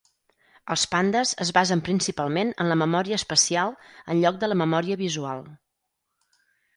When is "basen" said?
1.57-1.83